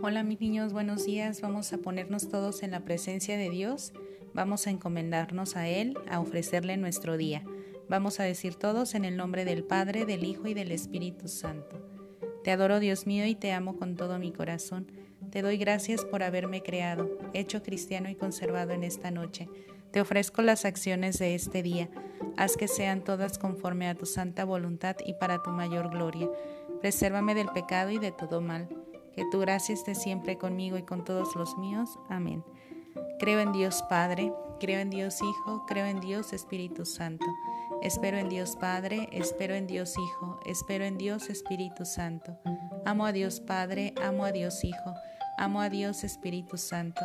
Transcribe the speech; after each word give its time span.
Hola 0.00 0.22
mis 0.22 0.40
niños, 0.40 0.72
buenos 0.72 1.06
días. 1.06 1.40
Vamos 1.40 1.72
a 1.72 1.78
ponernos 1.78 2.28
todos 2.28 2.62
en 2.62 2.70
la 2.70 2.84
presencia 2.84 3.36
de 3.36 3.50
Dios. 3.50 3.92
Vamos 4.32 4.68
a 4.68 4.70
encomendarnos 4.70 5.56
a 5.56 5.66
Él, 5.66 5.98
a 6.08 6.20
ofrecerle 6.20 6.76
nuestro 6.76 7.16
día. 7.16 7.42
Vamos 7.88 8.20
a 8.20 8.22
decir 8.22 8.54
todos 8.54 8.94
en 8.94 9.04
el 9.04 9.16
nombre 9.16 9.44
del 9.44 9.64
Padre, 9.64 10.04
del 10.04 10.22
Hijo 10.22 10.46
y 10.46 10.54
del 10.54 10.70
Espíritu 10.70 11.26
Santo. 11.26 11.84
Te 12.44 12.52
adoro 12.52 12.78
Dios 12.78 13.08
mío 13.08 13.26
y 13.26 13.34
te 13.34 13.50
amo 13.50 13.76
con 13.76 13.96
todo 13.96 14.20
mi 14.20 14.30
corazón. 14.30 14.86
Te 15.32 15.42
doy 15.42 15.56
gracias 15.56 16.04
por 16.04 16.22
haberme 16.22 16.62
creado, 16.62 17.18
hecho 17.32 17.64
cristiano 17.64 18.08
y 18.08 18.14
conservado 18.14 18.70
en 18.70 18.84
esta 18.84 19.10
noche. 19.10 19.48
Te 19.90 20.00
ofrezco 20.00 20.42
las 20.42 20.64
acciones 20.64 21.18
de 21.18 21.34
este 21.34 21.64
día. 21.64 21.90
Haz 22.36 22.56
que 22.56 22.68
sean 22.68 23.02
todas 23.02 23.36
conforme 23.36 23.88
a 23.88 23.96
tu 23.96 24.06
santa 24.06 24.44
voluntad 24.44 24.94
y 25.04 25.14
para 25.14 25.42
tu 25.42 25.50
mayor 25.50 25.90
gloria. 25.90 26.28
Presérvame 26.80 27.34
del 27.34 27.48
pecado 27.48 27.90
y 27.90 27.98
de 27.98 28.12
todo 28.12 28.40
mal 28.40 28.68
que 29.18 29.24
tu 29.24 29.40
gracia 29.40 29.72
esté 29.72 29.96
siempre 29.96 30.38
conmigo 30.38 30.78
y 30.78 30.84
con 30.84 31.04
todos 31.04 31.34
los 31.34 31.58
míos. 31.58 31.98
Amén. 32.08 32.44
Creo 33.18 33.40
en 33.40 33.50
Dios 33.50 33.82
Padre, 33.88 34.32
creo 34.60 34.78
en 34.78 34.90
Dios 34.90 35.20
Hijo, 35.20 35.66
creo 35.66 35.86
en 35.86 35.98
Dios 35.98 36.32
Espíritu 36.32 36.84
Santo. 36.84 37.26
Espero 37.82 38.16
en 38.16 38.28
Dios 38.28 38.54
Padre, 38.54 39.08
espero 39.10 39.56
en 39.56 39.66
Dios 39.66 39.96
Hijo, 39.98 40.38
espero 40.46 40.84
en 40.84 40.98
Dios 40.98 41.30
Espíritu 41.30 41.84
Santo. 41.84 42.38
Amo 42.84 43.06
a 43.06 43.10
Dios 43.12 43.40
Padre, 43.40 43.92
amo 44.00 44.24
a 44.24 44.30
Dios 44.30 44.62
Hijo, 44.62 44.94
amo 45.36 45.60
a 45.62 45.68
Dios 45.68 46.04
Espíritu 46.04 46.56
Santo. 46.56 47.00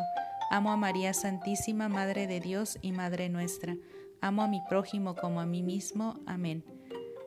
Amo 0.51 0.71
a 0.71 0.77
María 0.77 1.15
Santísima, 1.15 1.89
Madre 1.89 2.27
de 2.27 2.39
Dios 2.39 2.77
y 2.83 2.91
Madre 2.91 3.27
nuestra. 3.29 3.75
Amo 4.21 4.43
a 4.43 4.47
mi 4.47 4.61
prójimo 4.69 5.15
como 5.15 5.41
a 5.41 5.47
mí 5.47 5.63
mismo. 5.63 6.19
Amén. 6.27 6.63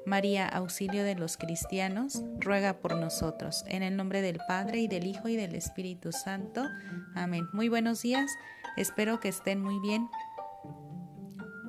María, 0.07 0.47
auxilio 0.47 1.03
de 1.03 1.17
los 1.17 1.37
cristianos, 1.37 2.23
ruega 2.39 2.79
por 2.79 2.97
nosotros. 2.97 3.65
En 3.67 3.83
el 3.83 3.97
nombre 3.97 4.23
del 4.23 4.39
Padre 4.47 4.79
y 4.79 4.87
del 4.87 5.05
Hijo 5.05 5.29
y 5.29 5.35
del 5.35 5.57
Espíritu 5.57 6.13
Santo. 6.13 6.65
Amén. 7.17 7.49
Muy 7.53 7.69
buenos 7.69 8.03
días. 8.03 8.31
Espero 8.77 9.19
que 9.19 9.29
estén 9.29 9.61
muy 9.61 9.81
bien. 9.81 10.09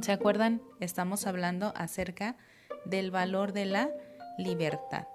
¿Se 0.02 0.12
acuerdan? 0.12 0.62
Estamos 0.80 1.26
hablando 1.26 1.74
acerca 1.76 2.38
del 2.86 3.10
valor 3.10 3.54
de 3.54 3.66
la 3.66 3.90
libertad. 4.38 5.08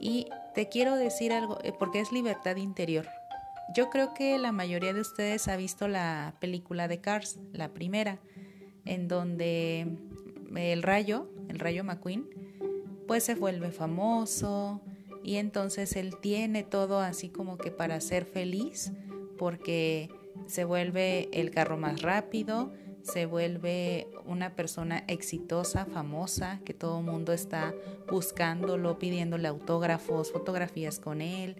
Y 0.00 0.28
te 0.54 0.70
quiero 0.70 0.96
decir 0.96 1.34
algo, 1.34 1.58
eh, 1.62 1.74
porque 1.78 2.00
es 2.00 2.12
libertad 2.12 2.56
interior. 2.56 3.06
Yo 3.74 3.90
creo 3.90 4.14
que 4.14 4.38
la 4.38 4.52
mayoría 4.52 4.94
de 4.94 5.02
ustedes 5.02 5.48
ha 5.48 5.56
visto 5.56 5.86
la 5.86 6.34
película 6.40 6.88
de 6.88 7.02
Cars, 7.02 7.38
la 7.52 7.68
primera, 7.68 8.18
en 8.86 9.06
donde 9.06 9.98
el 10.56 10.82
rayo, 10.82 11.28
el 11.48 11.58
rayo 11.58 11.84
McQueen, 11.84 12.26
pues 13.06 13.24
se 13.24 13.34
vuelve 13.34 13.70
famoso 13.70 14.80
y 15.22 15.36
entonces 15.36 15.96
él 15.96 16.16
tiene 16.20 16.62
todo 16.62 17.00
así 17.00 17.28
como 17.28 17.58
que 17.58 17.70
para 17.70 18.00
ser 18.00 18.24
feliz 18.24 18.92
porque 19.38 20.10
se 20.46 20.64
vuelve 20.64 21.28
el 21.32 21.50
carro 21.50 21.76
más 21.76 22.02
rápido, 22.02 22.72
se 23.02 23.26
vuelve 23.26 24.08
una 24.26 24.54
persona 24.54 25.04
exitosa, 25.06 25.86
famosa, 25.86 26.60
que 26.64 26.74
todo 26.74 26.98
el 26.98 27.06
mundo 27.06 27.32
está 27.32 27.74
buscándolo, 28.10 28.98
pidiéndole 28.98 29.48
autógrafos, 29.48 30.32
fotografías 30.32 30.98
con 30.98 31.22
él. 31.22 31.56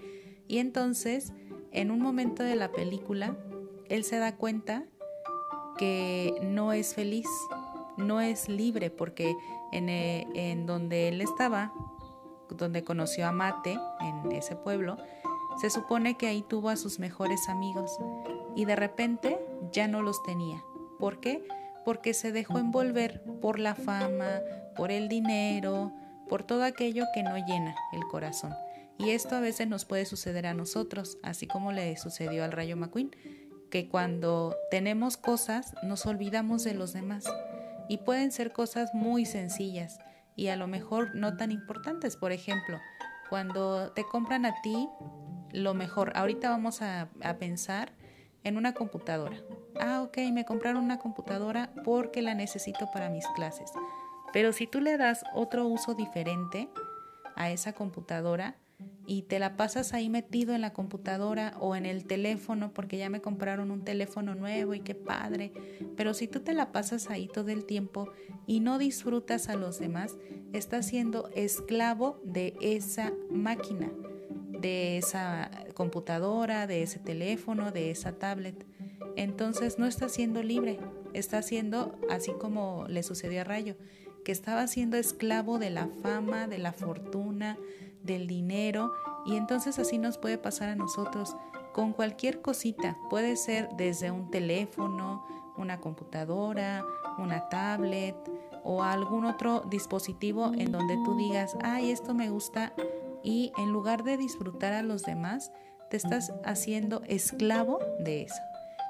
Y 0.47 0.59
entonces, 0.59 1.33
en 1.73 1.91
un 1.91 2.01
momento 2.01 2.43
de 2.43 2.57
la 2.57 2.71
película, 2.73 3.37
él 3.89 4.05
se 4.05 4.19
da 4.19 4.37
cuenta 4.37 4.85
que 5.79 6.35
no 6.43 6.73
es 6.73 6.95
feliz, 6.95 7.29
no 7.99 8.21
es 8.21 8.49
libre 8.49 8.91
porque 8.91 9.37
eh, 9.73 10.27
en, 10.35 10.67
donde 10.67 11.09
él 11.09 11.21
estaba, 11.21 11.73
donde 12.51 12.85
conoció 12.85 13.27
a 13.27 13.33
Mate, 13.33 13.79
en 14.01 14.33
ese 14.33 14.57
pueblo, 14.57 14.97
se 15.61 15.71
supone 15.71 16.17
que 16.17 16.29
ahí 16.29 16.43
tuvo 16.43 16.71
a 16.71 16.77
sus 16.77 16.99
mejores 16.99 17.49
amigos 17.49 17.99
y 18.55 18.65
de 18.65 18.77
repente 18.77 19.39
ya 19.73 19.89
no 19.89 20.03
los 20.03 20.23
tenía. 20.23 20.63
¿Por 20.99 21.21
qué? 21.21 21.47
Porque 21.85 22.15
se 22.15 22.33
dejó 22.33 22.59
envolver 22.59 23.23
por 23.41 23.59
la 23.59 23.75
fama, 23.75 24.41
por 24.77 24.91
el 24.91 25.09
dinero, 25.09 25.93
por 26.29 26.45
todo 26.45 26.65
aquello 26.65 27.05
que 27.15 27.23
no 27.23 27.37
llena 27.37 27.75
el 27.93 28.03
corazón. 28.07 28.55
Y 28.99 29.11
esto 29.11 29.37
a 29.37 29.41
veces 29.41 29.69
nos 29.69 29.85
puede 29.85 30.07
suceder 30.07 30.47
a 30.47 30.55
nosotros, 30.55 31.19
así 31.23 31.47
como 31.47 31.73
le 31.73 31.97
sucedió 31.97 32.45
al 32.45 32.53
Rayo 32.53 32.77
McQueen, 32.77 33.15
que 33.71 33.89
cuando 33.89 34.57
tenemos 34.71 35.17
cosas 35.17 35.75
nos 35.83 36.07
olvidamos 36.07 36.65
de 36.65 36.75
los 36.75 36.93
demás 36.93 37.25
y 37.89 37.99
pueden 37.99 38.33
ser 38.33 38.53
cosas 38.53 38.95
muy 38.95 39.25
sencillas 39.25 39.99
y 40.37 40.49
a 40.49 40.57
lo 40.57 40.69
mejor 40.69 41.15
no 41.15 41.37
tan 41.37 41.51
importantes. 41.51 42.17
Por 42.17 42.33
ejemplo, 42.33 42.79
cuando 43.29 43.93
te 43.93 44.05
compran 44.05 44.47
a 44.47 44.61
ti 44.63 44.89
lo 45.53 45.75
mejor, 45.75 46.13
ahorita 46.15 46.51
vamos 46.51 46.81
a, 46.83 47.09
pensar 47.39 47.93
en 48.45 48.57
una 48.57 48.73
computadora. 48.73 49.39
Ah, 49.81 50.03
ok, 50.03 50.19
me 50.33 50.45
compraron 50.45 50.85
una 50.85 50.99
computadora 50.99 51.73
porque 51.85 52.23
la 52.23 52.35
necesito 52.35 52.91
para 52.93 53.11
mis 53.11 53.27
clases. 53.35 53.73
Pero 54.33 54.53
si 54.53 54.67
tú 54.67 54.81
le 54.81 54.97
das 54.97 55.25
otro 55.35 55.67
uso 55.67 55.95
diferente 55.95 56.69
a 57.35 57.51
esa 57.51 57.73
computadora, 57.73 58.57
y 59.09 59.23
te 59.23 59.39
la 59.39 59.57
pasas 59.57 59.95
ahí 59.95 60.11
metido 60.11 60.55
en 60.55 60.61
la 60.61 60.75
computadora 60.75 61.57
o 61.61 61.75
en 61.75 61.87
el 61.87 62.05
teléfono 62.05 62.75
porque 62.75 62.99
ya 62.99 63.09
me 63.09 63.23
compraron 63.23 63.71
un 63.71 63.83
teléfono 63.83 64.35
nuevo 64.35 64.75
y 64.75 64.81
qué 64.81 64.95
padre. 64.95 65.53
Pero 65.97 66.13
si 66.13 66.29
tú 66.29 66.41
te 66.41 66.53
la 66.53 66.73
pasas 66.73 67.09
ahí 67.09 67.27
todo 67.27 67.49
el 67.49 67.65
tiempo 67.65 68.11
y 68.47 68.61
no 68.61 68.77
disfrutas 68.77 69.49
a 69.49 69.57
los 69.57 69.79
demás, 69.79 70.19
estás 70.53 70.87
siendo 70.87 71.31
esclavo 71.35 72.21
de 72.23 72.55
esa 72.61 73.15
máquina, 73.31 73.91
de 74.61 74.99
esa 74.99 75.51
computadora, 75.73 76.67
de 76.67 76.83
ese 76.83 76.99
teléfono, 76.99 77.73
de 77.73 77.91
esa 77.91 78.13
tablet. 78.13 78.67
Entonces 79.17 79.79
no 79.79 79.87
estás 79.87 80.13
siendo 80.13 80.43
libre, 80.43 80.79
estás 81.15 81.47
siendo 81.47 81.99
así 82.11 82.33
como 82.39 82.85
le 82.89 83.03
sucedió 83.03 83.41
a 83.41 83.45
Rayo, 83.45 83.75
que 84.23 84.33
estaba 84.33 84.67
siendo 84.67 84.99
esclavo 84.99 85.59
de 85.59 85.71
la 85.71 85.89
fama, 86.03 86.47
de 86.47 86.59
la 86.59 86.73
fortuna, 86.73 87.57
del 88.09 88.27
dinero 88.27 88.93
y 89.25 89.37
entonces 89.37 89.79
así 89.79 89.99
nos 89.99 90.19
puede 90.19 90.39
pasar 90.39 90.69
a 90.71 90.75
nosotros 90.75 91.37
con 91.73 91.93
cualquier 91.93 92.41
cosita. 92.41 92.97
Puede 93.09 93.37
ser 93.37 93.69
desde 93.77 94.11
un 94.11 94.33
teléfono, 94.33 95.25
una 95.57 95.79
computadora, 95.79 96.85
una 97.19 97.49
tablet 97.49 98.17
o 98.65 98.83
algún 98.83 99.25
otro 99.25 99.61
dispositivo 99.71 100.53
en 100.55 100.73
donde 100.73 100.97
tú 101.05 101.17
digas, 101.17 101.57
ay, 101.63 101.93
esto 101.93 102.15
me 102.15 102.31
gusta 102.31 102.73
y 103.23 103.53
en 103.59 103.73
lugar 103.73 104.03
de 104.03 104.17
disfrutar 104.17 104.73
a 104.73 104.83
los 104.83 105.03
demás, 105.03 105.53
te 105.91 105.97
estás 105.97 106.33
haciendo 106.45 107.03
esclavo 107.07 107.79
de 108.01 108.23
eso. 108.23 108.43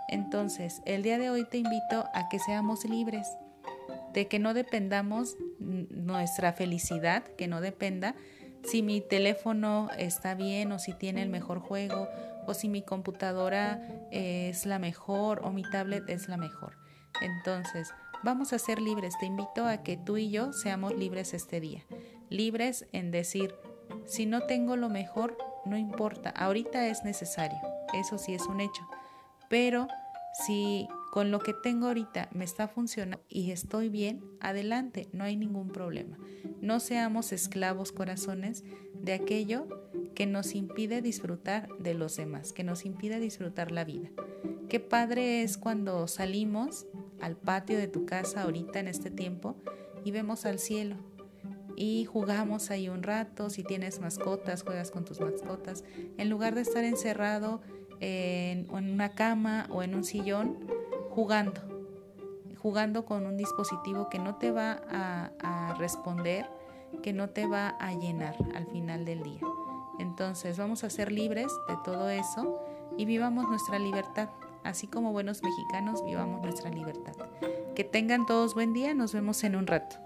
Entonces, 0.08 0.80
el 0.86 1.02
día 1.02 1.18
de 1.18 1.30
hoy 1.30 1.44
te 1.44 1.58
invito 1.58 2.04
a 2.14 2.28
que 2.28 2.38
seamos 2.38 2.84
libres, 2.84 3.28
de 4.12 4.26
que 4.26 4.38
no 4.38 4.54
dependamos 4.54 5.36
nuestra 5.58 6.52
felicidad, 6.52 7.22
que 7.36 7.46
no 7.46 7.60
dependa 7.60 8.14
si 8.64 8.82
mi 8.82 9.00
teléfono 9.00 9.88
está 9.98 10.34
bien 10.34 10.72
o 10.72 10.78
si 10.78 10.92
tiene 10.92 11.22
el 11.22 11.28
mejor 11.28 11.60
juego 11.60 12.08
o 12.46 12.54
si 12.54 12.68
mi 12.68 12.82
computadora 12.82 13.80
es 14.10 14.66
la 14.66 14.78
mejor 14.78 15.40
o 15.44 15.50
mi 15.50 15.62
tablet 15.62 16.08
es 16.08 16.28
la 16.28 16.36
mejor. 16.36 16.76
Entonces, 17.20 17.92
vamos 18.22 18.52
a 18.52 18.58
ser 18.58 18.80
libres. 18.80 19.14
Te 19.18 19.26
invito 19.26 19.66
a 19.66 19.82
que 19.82 19.96
tú 19.96 20.16
y 20.16 20.30
yo 20.30 20.52
seamos 20.52 20.94
libres 20.94 21.34
este 21.34 21.60
día. 21.60 21.84
Libres 22.30 22.86
en 22.92 23.10
decir, 23.10 23.54
si 24.06 24.26
no 24.26 24.42
tengo 24.42 24.76
lo 24.76 24.88
mejor, 24.88 25.36
no 25.64 25.76
importa, 25.76 26.30
ahorita 26.30 26.86
es 26.88 27.04
necesario. 27.04 27.58
Eso 27.94 28.18
sí 28.18 28.34
es 28.34 28.46
un 28.46 28.60
hecho. 28.60 28.82
Pero 29.48 29.88
si 30.46 30.88
con 31.10 31.30
lo 31.30 31.38
que 31.38 31.54
tengo 31.54 31.86
ahorita 31.86 32.28
me 32.32 32.44
está 32.44 32.68
funcionando 32.68 33.24
y 33.28 33.50
estoy 33.50 33.88
bien, 33.88 34.22
adelante, 34.40 35.08
no 35.12 35.24
hay 35.24 35.36
ningún 35.36 35.68
problema. 35.68 36.18
No 36.60 36.80
seamos 36.80 37.32
esclavos 37.32 37.92
corazones 37.92 38.64
de 38.94 39.14
aquello 39.14 39.68
que 40.14 40.26
nos 40.26 40.54
impide 40.54 41.02
disfrutar 41.02 41.68
de 41.78 41.94
los 41.94 42.16
demás, 42.16 42.52
que 42.52 42.64
nos 42.64 42.84
impide 42.84 43.20
disfrutar 43.20 43.70
la 43.70 43.84
vida. 43.84 44.10
Qué 44.68 44.80
padre 44.80 45.42
es 45.42 45.56
cuando 45.56 46.06
salimos 46.08 46.86
al 47.20 47.36
patio 47.36 47.78
de 47.78 47.88
tu 47.88 48.04
casa 48.04 48.42
ahorita 48.42 48.80
en 48.80 48.88
este 48.88 49.10
tiempo 49.10 49.56
y 50.04 50.10
vemos 50.10 50.44
al 50.44 50.58
cielo 50.58 50.96
y 51.80 52.06
jugamos 52.06 52.72
ahí 52.72 52.88
un 52.88 53.04
rato, 53.04 53.50
si 53.50 53.62
tienes 53.62 54.00
mascotas, 54.00 54.64
juegas 54.64 54.90
con 54.90 55.04
tus 55.04 55.20
mascotas, 55.20 55.84
en 56.16 56.28
lugar 56.28 56.56
de 56.56 56.62
estar 56.62 56.82
encerrado 56.82 57.60
en, 58.00 58.68
una 58.70 59.10
cama 59.10 59.68
o 59.70 59.84
en 59.84 59.94
un 59.94 60.02
sillón 60.02 60.58
jugando, 61.18 61.60
jugando 62.62 63.04
con 63.04 63.26
un 63.26 63.36
dispositivo 63.36 64.08
que 64.08 64.20
no 64.20 64.36
te 64.36 64.52
va 64.52 64.80
a, 64.88 65.74
responder, 65.76 66.48
que 67.02 67.12
no 67.12 67.28
te 67.30 67.44
va 67.44 67.70
a 67.80 67.92
llenar 67.92 68.36
al 68.54 68.68
final 68.68 69.04
del 69.04 69.24
día. 69.24 69.40
Entonces 69.98 70.56
vamos 70.58 70.84
a 70.84 70.90
ser 70.90 71.10
libres 71.10 71.50
de 71.66 71.76
todo 71.84 72.08
eso 72.08 72.62
y 72.96 73.04
vivamos 73.04 73.48
nuestra 73.48 73.80
libertad. 73.80 74.28
Así 74.62 74.86
como 74.86 75.10
buenos 75.10 75.42
mexicanos, 75.42 76.04
vivamos 76.04 76.40
nuestra 76.40 76.70
libertad. 76.70 77.14
Que 77.74 77.82
tengan 77.82 78.24
todos 78.24 78.54
buen 78.54 78.72
día, 78.72 78.94
nos 78.94 79.12
vemos 79.12 79.42
en 79.42 79.56
un 79.56 79.66
rato. 79.66 79.96